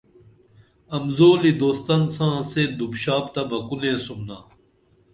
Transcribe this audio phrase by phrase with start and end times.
[0.97, 4.37] امزولی دوستن ساں سے دُپ شاپ تہ بہ کو نیسُمنا